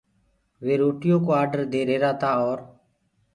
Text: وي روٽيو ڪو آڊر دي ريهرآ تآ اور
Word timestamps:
وي 0.63 0.73
روٽيو 0.81 1.15
ڪو 1.25 1.31
آڊر 1.41 1.61
دي 1.71 1.81
ريهرآ 1.89 2.11
تآ 2.21 2.31
اور 2.41 2.59